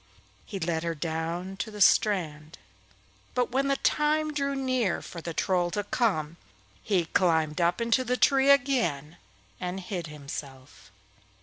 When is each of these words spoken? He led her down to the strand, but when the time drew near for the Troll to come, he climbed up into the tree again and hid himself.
He 0.47 0.59
led 0.59 0.81
her 0.81 0.95
down 0.95 1.57
to 1.57 1.69
the 1.69 1.79
strand, 1.79 2.57
but 3.35 3.51
when 3.51 3.67
the 3.67 3.75
time 3.75 4.33
drew 4.33 4.55
near 4.55 4.99
for 5.03 5.21
the 5.21 5.31
Troll 5.31 5.69
to 5.69 5.83
come, 5.83 6.37
he 6.81 7.05
climbed 7.05 7.61
up 7.61 7.79
into 7.79 8.03
the 8.03 8.17
tree 8.17 8.49
again 8.49 9.17
and 9.59 9.79
hid 9.79 10.07
himself. 10.07 10.89